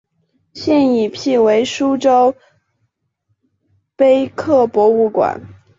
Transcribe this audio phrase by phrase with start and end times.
[0.55, 2.35] 现已辟为苏州
[3.95, 5.39] 碑刻博物馆。